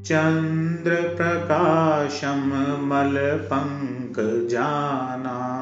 [0.03, 5.59] चन्द्रप्रकाशं मलपङ्कजाना।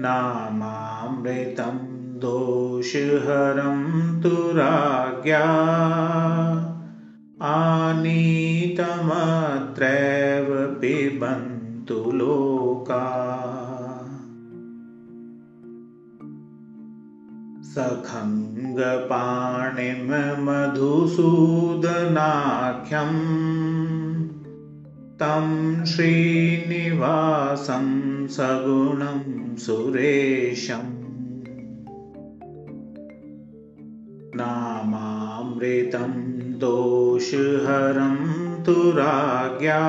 [0.00, 5.44] नामामृतं दोषहरं तु राज्ञा
[7.42, 9.49] आनीतमत्रैव
[17.74, 20.00] सखङ्गपाणिं
[20.44, 21.28] मधुसूदनाख्यम्
[25.20, 25.46] तं
[25.84, 27.86] श्रीनिवासं
[28.36, 29.20] सगुणं
[29.64, 30.88] सुरेशम्
[34.40, 36.12] नामामृतं
[36.64, 38.18] दोषहरं
[38.64, 39.80] तु राज्ञा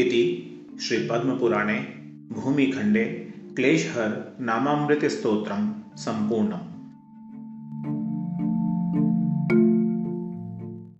[0.00, 0.20] इति
[0.82, 1.76] श्रीपद्मपुराणे
[2.32, 3.04] भूमिखण्डे
[3.56, 4.12] क्लेशहर
[4.50, 5.66] नामामृतस्तोत्रं
[6.04, 6.71] सम्पूर्णम्